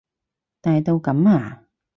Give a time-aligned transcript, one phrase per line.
[0.61, 1.61] 大到噉啊？